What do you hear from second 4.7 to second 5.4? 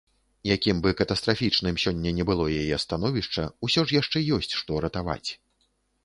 ратаваць.